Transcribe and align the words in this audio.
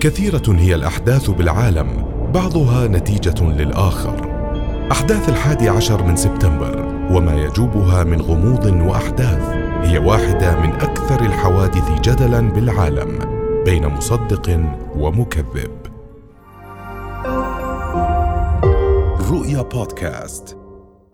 كثيرة 0.00 0.42
هي 0.48 0.74
الأحداث 0.74 1.30
بالعالم 1.30 2.04
بعضها 2.34 2.86
نتيجة 2.86 3.44
للآخر. 3.44 4.30
أحداث 4.92 5.28
الحادي 5.28 5.68
عشر 5.68 6.02
من 6.02 6.16
سبتمبر 6.16 6.78
وما 7.10 7.34
يجوبها 7.34 8.04
من 8.04 8.20
غموض 8.20 8.66
وأحداث 8.66 9.42
هي 9.82 9.98
واحدة 9.98 10.60
من 10.60 10.72
أكثر 10.72 11.20
الحوادث 11.20 12.00
جدلا 12.00 12.40
بالعالم 12.40 13.18
بين 13.64 13.86
مصدق 13.86 14.60
ومكذب. 14.96 15.70
رؤيا 19.30 19.62
بودكاست. 19.62 20.56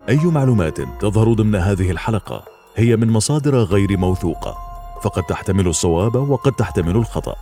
أي 0.09 0.25
معلومات 0.25 0.81
تظهر 0.81 1.33
ضمن 1.33 1.55
هذه 1.55 1.91
الحلقة 1.91 2.43
هي 2.75 2.95
من 2.95 3.09
مصادر 3.09 3.55
غير 3.55 3.97
موثوقة 3.97 4.57
فقد 5.03 5.23
تحتمل 5.23 5.67
الصواب 5.67 6.15
وقد 6.15 6.51
تحتمل 6.51 6.95
الخطأ. 6.95 7.35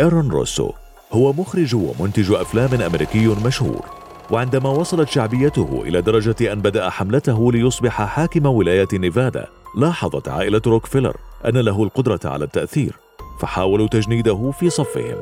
إيرون 0.00 0.30
روسو 0.30 0.70
هو 1.12 1.32
مخرج 1.32 1.74
ومنتج 1.74 2.32
أفلام 2.32 2.80
أمريكي 2.82 3.26
مشهور 3.26 3.84
وعندما 4.30 4.70
وصلت 4.70 5.08
شعبيته 5.08 5.82
إلى 5.86 6.00
درجة 6.02 6.52
أن 6.52 6.60
بدأ 6.60 6.90
حملته 6.90 7.52
ليصبح 7.52 8.02
حاكم 8.02 8.46
ولاية 8.46 8.88
نيفادا 8.92 9.46
لاحظت 9.76 10.28
عائلة 10.28 10.62
روكفيلر 10.66 11.16
أن 11.46 11.56
له 11.56 11.82
القدرة 11.82 12.20
على 12.24 12.44
التأثير 12.44 12.96
فحاولوا 13.40 13.88
تجنيده 13.88 14.50
في 14.60 14.70
صفهم. 14.70 15.16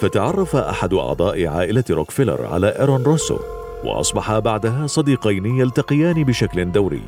فتعرف 0.00 0.56
أحد 0.56 0.94
أعضاء 0.94 1.46
عائلة 1.46 1.84
روكفيلر 1.90 2.46
على 2.46 2.68
إيرون 2.68 3.02
روسو 3.02 3.38
وأصبحا 3.84 4.38
بعدها 4.38 4.86
صديقين 4.86 5.46
يلتقيان 5.46 6.24
بشكل 6.24 6.72
دوري. 6.72 7.02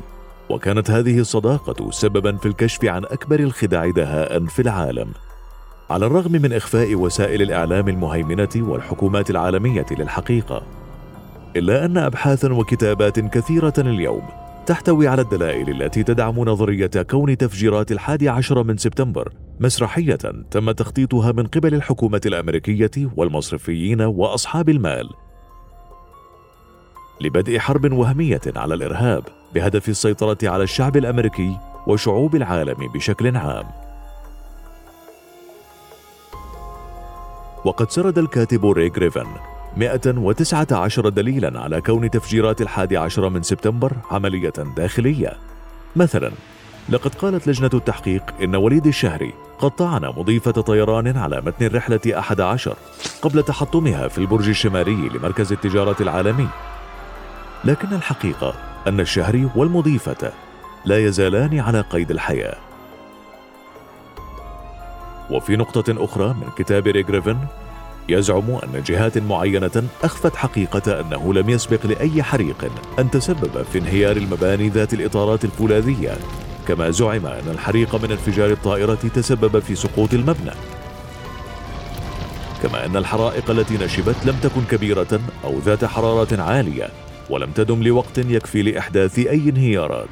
وكانت 0.49 0.91
هذه 0.91 1.19
الصداقة 1.19 1.91
سببا 1.91 2.37
في 2.37 2.45
الكشف 2.45 2.85
عن 2.85 3.05
أكبر 3.05 3.39
الخداع 3.39 3.89
دهاء 3.89 4.45
في 4.45 4.61
العالم. 4.61 5.11
على 5.91 6.05
الرغم 6.05 6.31
من 6.31 6.53
إخفاء 6.53 6.95
وسائل 6.95 7.41
الإعلام 7.41 7.87
المهيمنة 7.87 8.49
والحكومات 8.55 9.29
العالمية 9.29 9.85
للحقيقة 9.91 10.63
إلا 11.55 11.85
أن 11.85 11.97
أبحاثا 11.97 12.53
وكتابات 12.53 13.19
كثيرة 13.19 13.73
اليوم 13.77 14.21
تحتوي 14.65 15.07
على 15.07 15.21
الدلائل 15.21 15.81
التي 15.81 16.03
تدعم 16.03 16.39
نظرية 16.39 16.91
كون 17.09 17.37
تفجيرات 17.37 17.91
الحادي 17.91 18.29
عشر 18.29 18.63
من 18.63 18.77
سبتمبر 18.77 19.33
مسرحية 19.59 20.15
تم 20.51 20.71
تخطيطها 20.71 21.31
من 21.31 21.47
قبل 21.47 21.73
الحكومة 21.73 22.21
الأمريكية 22.25 23.11
والمصرفيين 23.15 24.01
وأصحاب 24.01 24.69
المال 24.69 25.09
لبدء 27.21 27.59
حرب 27.59 27.91
وهمية 27.93 28.41
على 28.55 28.73
الإرهاب 28.73 29.23
بهدف 29.55 29.89
السيطرة 29.89 30.37
على 30.43 30.63
الشعب 30.63 30.97
الأمريكي 30.97 31.57
وشعوب 31.87 32.35
العالم 32.35 32.91
بشكل 32.93 33.37
عام. 33.37 33.90
وقد 37.65 37.91
سرد 37.91 38.17
الكاتب 38.17 38.65
ري 38.65 38.89
جريفن 38.89 39.27
119 39.77 41.09
دليلا 41.09 41.59
على 41.59 41.81
كون 41.81 42.09
تفجيرات 42.09 42.61
الحادي 42.61 42.97
عشر 42.97 43.29
من 43.29 43.43
سبتمبر 43.43 43.93
عملية 44.11 44.53
داخلية. 44.77 45.33
مثلا 45.95 46.31
لقد 46.89 47.15
قالت 47.15 47.47
لجنة 47.47 47.69
التحقيق 47.73 48.23
إن 48.41 48.55
وليد 48.55 48.87
الشهري 48.87 49.33
قد 49.59 49.71
طعن 49.71 50.05
مضيفة 50.05 50.51
طيران 50.51 51.17
على 51.17 51.41
متن 51.41 51.65
الرحلة 51.65 51.99
أحد 52.07 52.41
عشر 52.41 52.75
قبل 53.21 53.43
تحطمها 53.43 54.07
في 54.07 54.17
البرج 54.17 54.49
الشمالي 54.49 55.09
لمركز 55.09 55.51
التجارة 55.51 55.95
العالمي. 56.01 56.47
لكن 57.63 57.93
الحقيقة 57.93 58.53
أن 58.87 58.99
الشهري 58.99 59.49
والمضيفة 59.55 60.31
لا 60.85 61.05
يزالان 61.05 61.59
على 61.59 61.81
قيد 61.81 62.11
الحياة. 62.11 62.70
وفي 65.31 65.55
نقطة 65.55 66.05
أخرى 66.05 66.27
من 66.27 66.47
كتاب 66.57 66.87
ريغريفن 66.87 67.37
يزعم 68.09 68.51
أن 68.51 68.83
جهات 68.85 69.17
معينة 69.17 69.83
أخفت 70.03 70.35
حقيقة 70.35 71.01
أنه 71.01 71.33
لم 71.33 71.49
يسبق 71.49 71.85
لأي 71.85 72.23
حريق 72.23 72.71
أن 72.99 73.11
تسبب 73.11 73.63
في 73.71 73.79
انهيار 73.79 74.17
المباني 74.17 74.69
ذات 74.69 74.93
الإطارات 74.93 75.45
الفولاذية 75.45 76.17
كما 76.67 76.89
زعم 76.89 77.25
أن 77.25 77.49
الحريق 77.51 77.95
من 77.95 78.11
انفجار 78.11 78.51
الطائرة 78.51 78.99
تسبب 79.15 79.59
في 79.59 79.75
سقوط 79.75 80.13
المبنى. 80.13 80.51
كما 82.63 82.85
أن 82.85 82.97
الحرائق 82.97 83.51
التي 83.51 83.77
نشبت 83.77 84.15
لم 84.25 84.35
تكن 84.43 84.61
كبيرة 84.71 85.19
أو 85.43 85.59
ذات 85.59 85.85
حرارة 85.85 86.41
عالية 86.41 86.89
ولم 87.29 87.51
تدم 87.51 87.83
لوقت 87.83 88.17
يكفي 88.17 88.61
لإحداث 88.61 89.19
أي 89.19 89.49
انهيارات. 89.49 90.09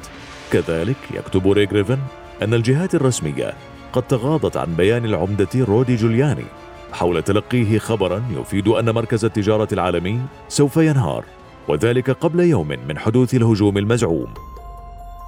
كذلك 0.52 0.96
يكتب 1.14 1.50
ريغريفن 1.50 1.98
أن 2.42 2.54
الجهات 2.54 2.94
الرسمية 2.94 3.54
قد 3.92 4.02
تغاضت 4.02 4.56
عن 4.56 4.74
بيان 4.74 5.04
العمدة 5.04 5.48
رودي 5.54 5.96
جولياني. 5.96 6.44
حول 6.92 7.22
تلقيه 7.22 7.78
خبرا 7.78 8.22
يفيد 8.40 8.68
أن 8.68 8.90
مركز 8.90 9.24
التجارة 9.24 9.68
العالمي 9.72 10.20
سوف 10.48 10.76
ينهار 10.76 11.24
وذلك 11.68 12.10
قبل 12.10 12.40
يوم 12.40 12.68
من 12.68 12.98
حدوث 12.98 13.34
الهجوم 13.34 13.78
المزعوم. 13.78 14.34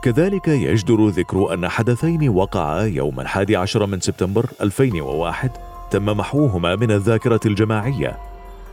كذلك 0.03 0.49
يجدر 0.49 1.09
ذكر 1.09 1.55
أن 1.55 1.69
حدثين 1.69 2.29
وقعا 2.29 2.83
يوم 2.83 3.21
الحادي 3.21 3.57
عشر 3.57 3.87
من 3.87 4.01
سبتمبر 4.01 4.47
2001 4.61 5.51
تم 5.91 6.05
محوهما 6.05 6.77
من 6.77 6.91
الذاكرة 6.91 7.41
الجماعية. 7.47 8.19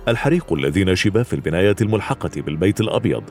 الحريق 0.07 0.53
الذي 0.53 0.83
نشب 0.83 1.21
في 1.21 1.33
البناية 1.33 1.75
الملحقة 1.81 2.31
بالبيت 2.35 2.81
الأبيض 2.81 3.23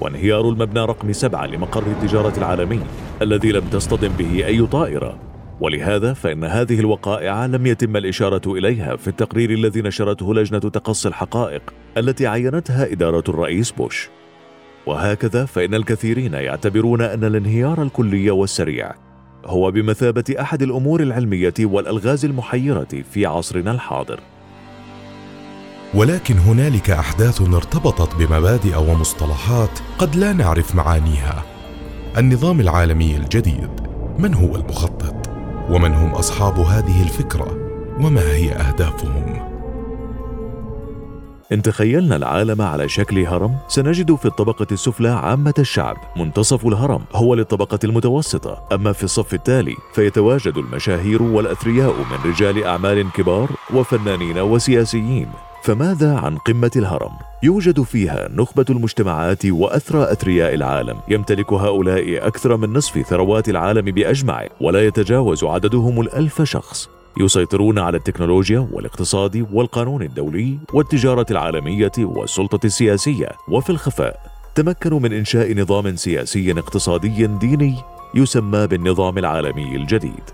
وانهيار 0.00 0.48
المبنى 0.48 0.80
رقم 0.84 1.12
سبعة 1.12 1.46
لمقر 1.46 1.82
التجارة 1.82 2.38
العالمي 2.38 2.80
الذي 3.22 3.52
لم 3.52 3.64
تصطدم 3.64 4.08
به 4.08 4.46
أي 4.46 4.66
طائرة. 4.66 5.18
ولهذا 5.60 6.12
فإن 6.12 6.44
هذه 6.44 6.80
الوقائع 6.80 7.46
لم 7.46 7.66
يتم 7.66 7.96
الإشارة 7.96 8.52
إليها 8.52 8.96
في 8.96 9.08
التقرير 9.08 9.50
الذي 9.50 9.82
نشرته 9.82 10.34
لجنة 10.34 10.58
تقصي 10.58 11.08
الحقائق 11.08 11.62
التي 11.96 12.26
عينتها 12.26 12.92
إدارة 12.92 13.24
الرئيس 13.28 13.70
بوش. 13.70 14.08
وهكذا 14.86 15.44
فإن 15.44 15.74
الكثيرين 15.74 16.34
يعتبرون 16.34 17.02
أن 17.02 17.24
الانهيار 17.24 17.82
الكلي 17.82 18.30
والسريع 18.30 18.94
هو 19.44 19.70
بمثابة 19.70 20.24
أحد 20.40 20.62
الأمور 20.62 21.02
العلمية 21.02 21.54
والألغاز 21.60 22.24
المحيرة 22.24 23.02
في 23.12 23.26
عصرنا 23.26 23.70
الحاضر. 23.70 24.20
ولكن 25.94 26.34
هنالك 26.34 26.90
أحداث 26.90 27.40
ارتبطت 27.40 28.16
بمبادئ 28.16 28.76
ومصطلحات 28.76 29.78
قد 29.98 30.16
لا 30.16 30.32
نعرف 30.32 30.74
معانيها. 30.74 31.44
النظام 32.18 32.60
العالمي 32.60 33.16
الجديد 33.16 33.70
من 34.18 34.34
هو 34.34 34.56
المخطط؟ 34.56 35.05
ومن 35.70 35.94
هم 35.94 36.10
أصحاب 36.10 36.58
هذه 36.58 37.02
الفكرة؟ 37.02 37.56
وما 38.00 38.20
هي 38.20 38.52
أهدافهم؟ 38.52 39.46
إن 41.52 41.62
تخيلنا 41.62 42.16
العالم 42.16 42.62
على 42.62 42.88
شكل 42.88 43.26
هرم 43.26 43.56
سنجد 43.68 44.14
في 44.14 44.26
الطبقة 44.26 44.66
السفلى 44.72 45.08
عامة 45.08 45.54
الشعب. 45.58 45.96
منتصف 46.16 46.66
الهرم 46.66 47.04
هو 47.12 47.34
للطبقة 47.34 47.78
المتوسطة. 47.84 48.62
أما 48.72 48.92
في 48.92 49.04
الصف 49.04 49.34
التالي 49.34 49.74
فيتواجد 49.94 50.56
المشاهير 50.56 51.22
والأثرياء 51.22 51.92
من 51.92 52.30
رجال 52.30 52.64
أعمال 52.64 53.12
كبار 53.12 53.50
وفنانين 53.74 54.38
وسياسيين. 54.38 55.28
فماذا 55.66 56.16
عن 56.16 56.36
قمة 56.36 56.70
الهرم؟ 56.76 57.10
يوجد 57.42 57.82
فيها 57.82 58.28
نخبة 58.34 58.64
المجتمعات 58.70 59.46
وأثرى 59.46 60.12
أثرياء 60.12 60.54
العالم. 60.54 60.96
يمتلك 61.08 61.52
هؤلاء 61.52 62.26
أكثر 62.26 62.56
من 62.56 62.72
نصف 62.72 62.98
ثروات 62.98 63.48
العالم 63.48 63.84
بأجمعه 63.84 64.48
ولا 64.60 64.86
يتجاوز 64.86 65.44
عددهم 65.44 66.00
الألف 66.00 66.42
شخص. 66.42 66.88
يسيطرون 67.20 67.78
على 67.78 67.96
التكنولوجيا 67.96 68.68
والاقتصاد 68.72 69.46
والقانون 69.52 70.02
الدولي 70.02 70.58
والتجارة 70.72 71.26
العالمية 71.30 71.92
والسلطة 71.98 72.66
السياسية. 72.66 73.28
وفي 73.48 73.70
الخفاء 73.70 74.20
تمكنوا 74.54 75.00
من 75.00 75.12
إنشاء 75.12 75.60
نظام 75.60 75.96
سياسي 75.96 76.52
اقتصادي 76.52 77.26
ديني 77.26 77.74
يسمى 78.14 78.66
بالنظام 78.66 79.18
العالمي 79.18 79.76
الجديد. 79.76 80.24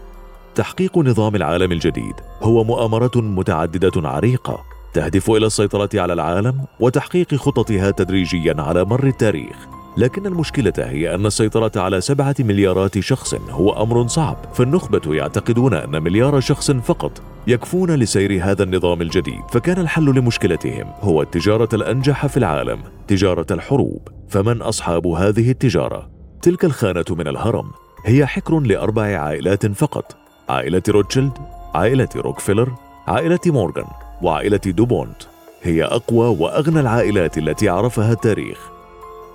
تحقيق 0.54 0.98
نظام 0.98 1.37
العالم 1.37 1.72
الجديد 1.72 2.15
هو 2.42 2.65
مؤامرة 2.65 3.16
متعددة 3.16 4.09
عريقة 4.09 4.72
تهدف 4.92 5.30
إلى 5.30 5.47
السيطرة 5.47 5.91
على 5.94 6.12
العالم 6.12 6.65
وتحقيق 6.80 7.34
خططها 7.34 7.91
تدريجيا 7.91 8.54
على 8.59 8.84
مر 8.84 9.06
التاريخ. 9.06 9.56
لكن 9.97 10.27
المشكلة 10.27 10.72
هي 10.78 11.15
أن 11.15 11.27
السيطرة 11.27 11.72
على 11.77 12.00
سبعة 12.00 12.34
مليارات 12.41 12.98
شخص 12.98 13.34
هو 13.34 13.83
أمر 13.83 14.06
صعب، 14.06 14.36
فالنخبة 14.54 15.15
يعتقدون 15.15 15.74
أن 15.74 16.03
مليار 16.03 16.41
شخص 16.41 16.71
فقط 16.71 17.22
يكفون 17.47 17.91
لسير 17.91 18.44
هذا 18.44 18.62
النظام 18.62 19.03
الجديد، 19.03 19.42
فكان 19.50 19.78
الحل 19.78 20.04
لمشكلتهم 20.04 20.86
هو 21.00 21.22
التجارة 21.22 21.68
الأنجح 21.72 22.27
في 22.27 22.36
العالم، 22.36 22.78
تجارة 23.09 23.47
الحروب، 23.50 24.09
فمن 24.28 24.62
أصحاب 24.62 25.06
هذه 25.06 25.50
التجارة؟ 25.50 26.10
تلك 26.42 26.65
الخانة 26.65 27.04
من 27.10 27.28
الهرم. 27.28 27.71
هي 28.04 28.27
حكر 28.27 28.60
لأربع 28.60 29.03
عائلات 29.03 29.66
فقط، 29.66 30.16
عائلة 30.48 30.83
روتشيلد، 30.89 31.33
عائلة 31.74 32.09
روكفيلر، 32.16 32.72
عائلة 33.06 33.41
مورغان، 33.47 33.86
وعائلة 34.22 34.60
دوبونت 34.66 35.22
هي 35.63 35.84
أقوى 35.84 36.36
وأغنى 36.39 36.80
العائلات 36.80 37.39
التي 37.39 37.69
عرفها 37.69 38.13
التاريخ. 38.13 38.59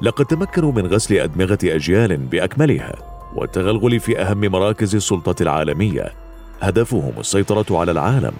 لقد 0.01 0.25
تمكنوا 0.25 0.71
من 0.71 0.87
غسل 0.87 1.15
أدمغة 1.15 1.59
أجيال 1.63 2.17
بأكملها 2.17 2.95
والتغلغل 3.35 3.99
في 3.99 4.21
أهم 4.21 4.41
مراكز 4.41 4.95
السلطة 4.95 5.43
العالمية. 5.43 6.13
هدفهم 6.61 7.13
السيطرة 7.19 7.79
على 7.79 7.91
العالم 7.91 8.33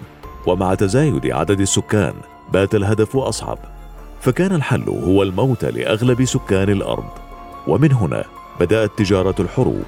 ومع 0.46 0.74
تزايد 0.74 1.26
عدد 1.26 1.60
السكان 1.60 2.14
بات 2.52 2.74
الهدف 2.74 3.16
أصعب. 3.16 3.58
فكان 4.20 4.54
الحل 4.54 4.88
هو 4.88 5.22
الموت 5.22 5.64
لأغلب 5.64 6.24
سكان 6.24 6.70
الأرض. 6.70 7.08
ومن 7.66 7.92
هنا 7.92 8.24
بدأت 8.60 8.90
تجارة 8.96 9.34
الحروب. 9.40 9.84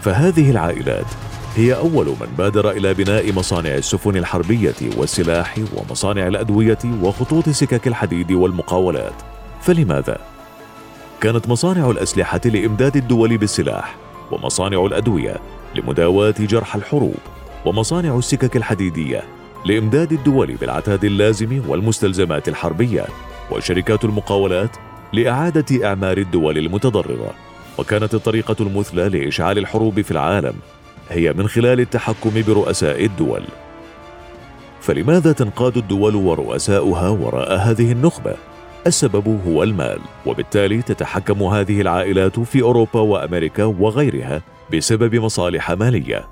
فهذه 0.00 0.50
العائلات 0.50 1.06
هي 1.56 1.74
أول 1.74 2.06
من 2.06 2.34
بادر 2.38 2.70
إلى 2.70 2.94
بناء 2.94 3.32
مصانع 3.32 3.74
السفن 3.74 4.16
الحربية 4.16 4.74
والسلاح 4.96 5.58
ومصانع 5.76 6.26
الأدوية 6.26 6.78
وخطوط 7.02 7.48
سكك 7.48 7.86
الحديد 7.88 8.32
والمقاولات. 8.32 9.14
فلماذا؟ 9.60 10.18
كانت 11.20 11.48
مصانع 11.48 11.90
الأسلحة 11.90 12.40
لإمداد 12.44 12.96
الدول 12.96 13.38
بالسلاح 13.38 13.96
ومصانع 14.32 14.86
الأدوية 14.86 15.36
لمداواة 15.74 16.34
جرح 16.38 16.74
الحروب 16.76 17.18
ومصانع 17.64 18.18
السكك 18.18 18.56
الحديدية 18.56 19.22
لإمداد 19.64 20.12
الدول 20.12 20.54
بالعتاد 20.54 21.04
اللازم 21.04 21.62
والمستلزمات 21.68 22.48
الحربية 22.48 23.04
وشركات 23.50 24.04
المقاولات 24.04 24.76
لإعادة 25.12 25.86
إعمار 25.88 26.18
الدول 26.18 26.58
المتضررة. 26.58 27.34
وكانت 27.78 28.14
الطريقة 28.14 28.56
المثلى 28.60 29.08
لإشعال 29.08 29.58
الحروب 29.58 30.00
في 30.00 30.10
العالم. 30.10 30.54
هي 31.10 31.32
من 31.32 31.48
خلال 31.48 31.80
التحكم 31.80 32.42
برؤساء 32.46 33.04
الدول. 33.04 33.42
فلماذا 34.80 35.32
تنقاد 35.32 35.76
الدول 35.76 36.14
ورؤساؤها 36.14 37.08
وراء 37.08 37.56
هذه 37.56 37.92
النخبة؟ 37.92 38.34
السبب 38.86 39.40
هو 39.46 39.62
المال 39.62 39.98
وبالتالي 40.26 40.82
تتحكم 40.82 41.42
هذه 41.42 41.80
العائلات 41.80 42.40
في 42.40 42.62
أوروبا 42.62 43.00
وأمريكا 43.00 43.64
وغيرها 43.64 44.42
بسبب 44.72 45.14
مصالح 45.14 45.70
مالية. 45.70 46.24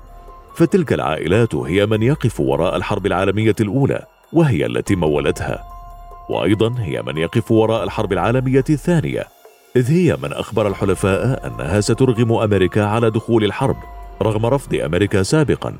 فتلك 0.55 0.93
العائلات 0.93 1.55
هي 1.55 1.85
من 1.85 2.03
يقف 2.03 2.39
وراء 2.39 2.75
الحرب 2.75 3.05
العالمية 3.05 3.55
الأولى 3.59 4.05
وهي 4.33 4.65
التي 4.65 4.95
مولتها. 4.95 5.63
وأيضا 6.29 6.75
هي 6.79 7.01
من 7.01 7.17
يقف 7.17 7.51
وراء 7.51 7.83
الحرب 7.83 8.13
العالمية 8.13 8.63
الثانية. 8.69 9.27
إذ 9.75 9.91
هي 9.91 10.17
من 10.23 10.33
أخبر 10.33 10.67
الحلفاء 10.67 11.47
أنها 11.47 11.81
سترغم 11.81 12.31
أمريكا 12.33 12.85
على 12.85 13.11
دخول 13.11 13.43
الحرب. 13.43 13.77
رغم 14.21 14.45
رفض 14.45 14.75
أمريكا 14.75 15.23
سابقا. 15.23 15.75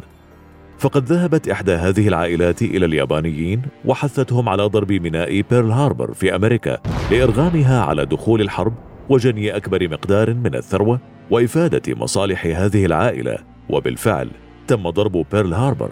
فقد 0.80 1.06
ذهبت 1.06 1.50
إحدى 1.50 1.74
هذه 1.74 2.08
العائلات 2.08 2.62
إلى 2.62 2.86
اليابانيين 2.86 3.62
وحثتهم 3.86 4.50
على 4.50 4.64
ضرب 4.64 4.92
ميناء 4.92 5.42
بيرل 5.42 5.72
هاربر 5.72 6.14
في 6.14 6.36
أمريكا 6.36 6.78
لإرغامها 7.12 7.82
على 7.82 8.06
دخول 8.06 8.42
الحرب 8.42 8.74
وجني 9.10 9.56
أكبر 9.56 9.90
مقدار 9.90 10.34
من 10.34 10.56
الثروة 10.56 11.00
وإفادة 11.32 11.94
مصالح 11.96 12.46
هذه 12.46 12.86
العائلة. 12.86 13.38
وبالفعل 13.70 14.32
تم 14.68 14.90
ضرب 14.90 15.26
بيرل 15.32 15.54
هاربر. 15.54 15.92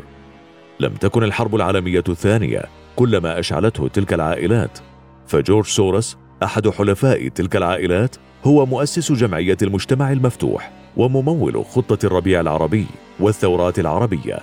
لم 0.79 0.93
تكن 0.93 1.23
الحرب 1.23 1.55
العالمية 1.55 2.03
الثانية 2.09 2.63
كل 2.95 3.17
ما 3.17 3.39
أشعلته 3.39 3.87
تلك 3.87 4.13
العائلات. 4.13 4.79
فجورج 5.27 5.65
سورس 5.65 6.17
أحد 6.43 6.69
حلفاء 6.69 7.27
تلك 7.27 7.55
العائلات 7.55 8.15
هو 8.43 8.65
مؤسس 8.65 9.11
جمعية 9.11 9.57
المجتمع 9.61 10.11
المفتوح. 10.11 10.82
وممول 10.97 11.65
خطة 11.65 12.05
الربيع 12.05 12.41
العربي 12.41 12.85
والثورات 13.19 13.79
العربية. 13.79 14.39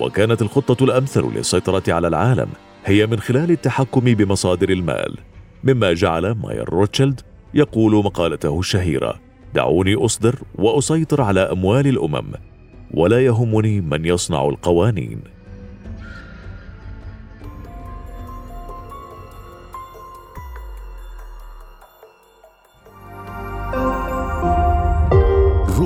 وكانت 0.00 0.42
الخطة 0.42 0.84
الأمثل 0.84 1.22
للسيطرة 1.36 1.82
على 1.88 2.08
العالم 2.08 2.48
هي 2.84 3.06
من 3.06 3.20
خلال 3.20 3.50
التحكم 3.50 4.00
بمصادر 4.00 4.68
المال 4.68 5.18
مما 5.64 5.92
جعل 5.92 6.30
ماير 6.32 6.68
روتشيلد 6.68 7.20
يقول 7.54 7.92
مقالته 8.04 8.58
الشهيرة 8.60 9.20
دعوني 9.54 9.94
أصدر 9.94 10.38
وأسيطر 10.54 11.22
على 11.22 11.40
أموال 11.40 11.86
الأمم 11.86 12.32
ولا 12.94 13.24
يهمني 13.24 13.80
من 13.80 14.04
يصنع 14.04 14.48
القوانين. 14.48 15.20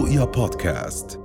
رؤيا 0.09 0.25
بودكاست 0.25 1.21